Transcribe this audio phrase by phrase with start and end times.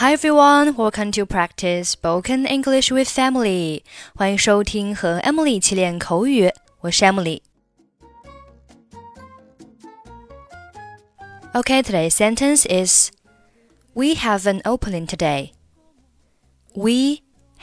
[0.00, 3.82] Hi everyone, welcome to practice spoken English with Emily.
[4.14, 7.40] 欢迎收听和 Emily 一起练口语，我是 Emily。
[11.52, 13.10] Okay, today's sentence is
[13.94, 15.50] We have an opening today.
[16.74, 17.22] We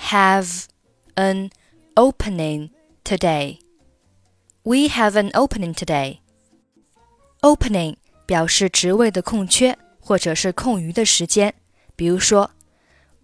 [0.10, 0.66] have
[1.16, 1.52] an
[1.96, 2.72] opening
[3.06, 3.60] today.
[4.64, 6.18] We have an opening today.
[7.40, 7.96] Opening
[8.26, 11.54] 表示职位的空缺或者是空余的时间。
[11.96, 12.50] 比如说，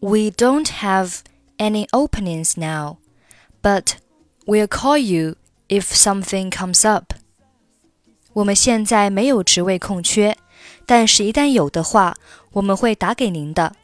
[0.01, 1.21] We don't have
[1.59, 2.99] any openings now,
[3.63, 3.95] but
[4.45, 5.37] we'll call you
[5.69, 7.15] if something comes up.
[8.35, 10.37] 我们现在没有职位空缺，
[10.85, 12.17] 但是一旦有的话，
[12.53, 13.75] 我们会打给您的。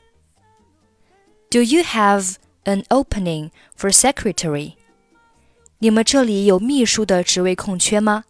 [1.51, 4.75] Do you have an opening for secretary?
[5.79, 8.25] 你们这里有秘书的职位空缺吗？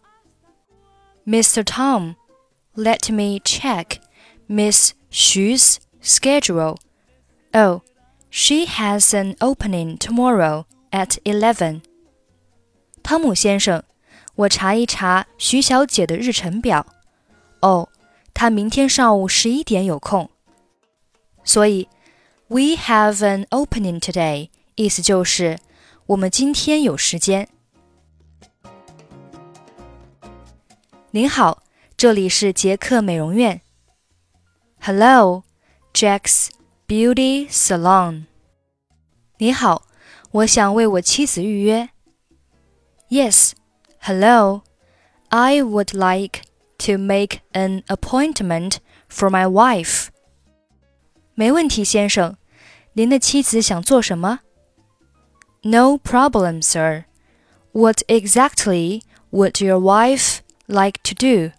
[1.25, 1.63] Mr.
[1.63, 2.15] Tom,
[2.75, 3.97] let me check
[4.47, 5.77] Miss Xu's
[6.08, 6.78] schedule.
[7.52, 7.82] Oh,
[8.30, 11.82] she has an opening tomorrow at eleven.
[13.02, 13.82] 汤姆先生，
[14.34, 16.86] 我查一查徐小姐的日程表。
[17.60, 17.88] 哦，
[18.32, 20.30] 她明天上午十一点有空。
[21.44, 21.88] 所以
[22.48, 25.58] ，We have an opening today，意思就是
[26.06, 27.48] 我们今天有时间。
[31.10, 31.62] 您好，
[31.96, 33.62] 这里是杰克美容院。
[34.80, 35.42] Hello,
[35.93, 36.49] Jack's
[36.87, 38.25] Beauty Salon。
[39.37, 39.87] 你好，
[40.31, 41.89] 我想为我妻子预约。
[43.09, 43.51] Yes,
[43.99, 44.63] hello.
[45.29, 46.41] I would like
[46.79, 48.77] to make an appointment
[49.09, 50.07] for my wife.
[51.35, 52.37] 没问题，先生。
[52.93, 54.41] 您的妻子想做什么？
[55.63, 57.05] No problem, sir.
[57.71, 61.53] What exactly would your wife like to do?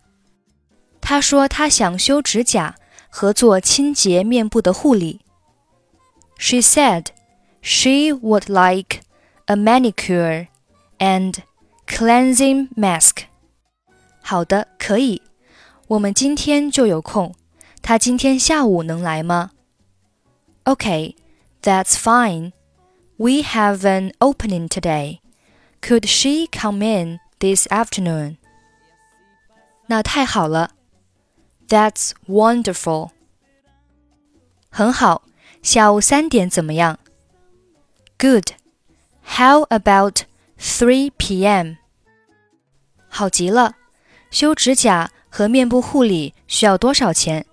[1.00, 2.76] 她说她想修指甲。
[3.08, 5.20] 和做清洁面部的护理。
[6.38, 7.06] She said
[7.62, 9.00] she would like
[9.46, 10.48] a manicure
[10.98, 11.36] and
[11.86, 13.24] cleansing mask.
[14.22, 15.22] 好的，可以。
[15.88, 17.34] 我们今天就有空。
[17.82, 19.50] 她今天下午能来吗？
[20.64, 21.14] Okay,
[21.62, 22.52] that's fine.
[23.16, 25.20] We have an opening today.
[25.82, 28.38] Could she come in this afternoon?
[29.86, 30.70] 那太好了。
[31.68, 33.10] that's wonderful.
[34.70, 35.22] 很好，
[35.62, 36.98] 下午三点怎么样？
[38.18, 38.52] Good.
[39.24, 40.22] How about
[40.58, 41.76] 3 p.m.?
[43.08, 43.76] 好极了。
[44.30, 47.46] 修指甲和面部护理需要多少钱？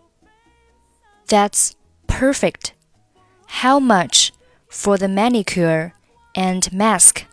[1.27, 1.71] That's
[2.07, 2.71] perfect.
[3.47, 4.29] How much
[4.69, 5.91] for the manicure
[6.33, 7.23] and mask?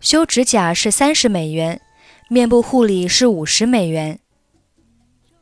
[0.00, 1.82] 修指甲是三十美元，
[2.28, 4.18] 面部护理是五十美元。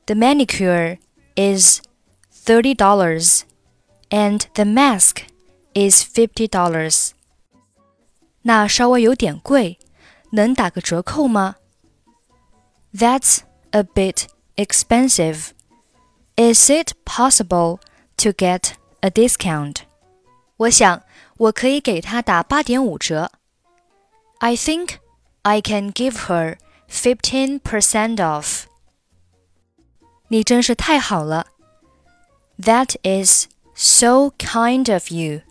[0.06, 0.98] the manicure
[1.36, 1.80] is
[2.32, 3.44] $30
[4.10, 5.22] and the mask
[5.74, 7.12] is $50.
[8.42, 9.78] 那稍微有点贵，
[10.32, 11.56] 能打个折扣吗？
[12.94, 13.40] That's
[13.70, 15.50] a bit expensive.
[16.36, 17.80] Is it possible
[18.16, 19.82] to get a discount?
[20.56, 21.02] 我想
[21.36, 23.30] 我可以给她打八点五折。
[24.38, 24.94] I think
[25.42, 26.56] I can give her
[26.88, 28.64] fifteen percent off.
[30.32, 31.46] 你真是太好了。
[32.60, 35.42] That is so kind of you.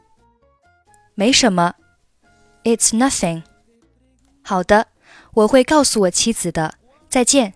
[1.16, 1.75] 没什么，
[2.63, 3.44] It's nothing.
[4.44, 4.88] 好的，
[5.33, 6.75] 我会告诉我妻子的。
[7.09, 7.53] 再见。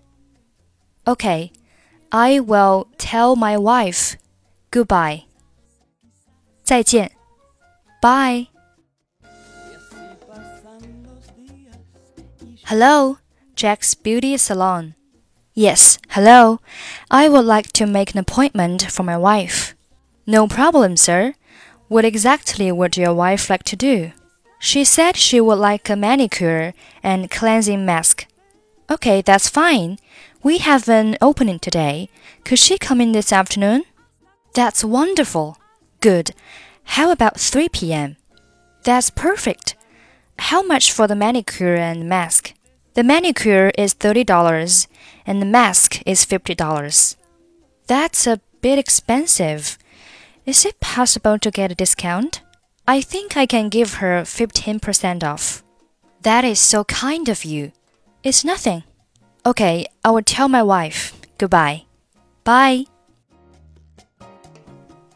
[1.04, 1.52] Okay,
[2.10, 4.14] I will tell my wife.
[4.72, 5.24] Goodbye.
[6.64, 7.12] 再见。
[8.02, 8.48] Bye.
[12.66, 13.18] Hello,
[13.56, 14.94] Jack's Beauty Salon.
[15.59, 16.61] Yes, hello.
[17.11, 19.75] I would like to make an appointment for my wife.
[20.27, 21.33] No problem, sir.
[21.89, 24.13] What exactly would your wife like to do?
[24.59, 28.27] She said she would like a manicure and cleansing mask.
[28.91, 29.99] Okay, that's fine.
[30.43, 32.11] We have an opening today.
[32.45, 33.85] Could she come in this afternoon?
[34.53, 35.57] That's wonderful.
[36.03, 36.33] Good.
[36.85, 38.19] How about 3 p.m.?
[38.85, 39.75] That's perfect.
[40.39, 42.53] How much for the manicure and mask?
[42.93, 44.87] The manicure is $30
[45.27, 47.17] and the mask is $50.
[47.87, 49.79] That's a bit expensive.
[50.45, 52.43] Is it possible to get a discount?
[52.87, 55.65] I think I can give her 15% off.
[56.23, 57.73] That is so kind of you.
[58.23, 58.85] It's nothing.
[59.45, 61.13] Okay, I will tell my wife.
[61.39, 61.85] Goodbye.
[62.45, 62.85] Bye.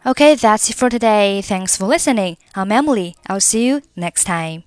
[0.06, 1.42] Okay, that's it for today.
[1.42, 2.38] Thanks for listening.
[2.54, 3.16] I'm Emily.
[3.26, 4.64] I'll see you next time.